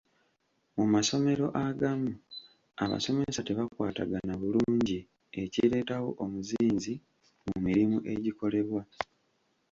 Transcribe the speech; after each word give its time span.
Mu 0.75 0.85
masomero 0.93 1.45
agamu, 1.65 2.11
abasomesa 2.83 3.39
tebakwatagana 3.43 4.33
bulungi 4.41 4.97
ekireetawo 5.41 6.09
omuzinzi 6.23 6.93
mu 7.45 7.55
mirimu 7.65 7.97
egikolebwa. 8.13 8.81